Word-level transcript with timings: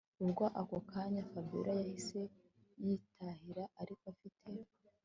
Ubwo 0.23 0.43
ako 0.61 0.77
kanya 0.89 1.21
Fabiora 1.31 1.71
yahise 1.79 2.19
yitahira 2.83 3.63
ariko 3.81 4.03
afite 4.13 4.49